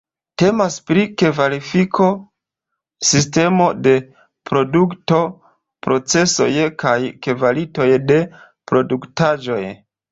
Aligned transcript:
Temas 0.41 0.75
pri 0.85 1.01
kvalifiko-sistemo 1.21 3.67
de 3.89 3.93
produkto-procesoj 4.53 6.49
kaj 6.87 6.97
kvalitoj 7.29 7.91
de 8.13 8.19
produktaĵoj. 8.73 9.63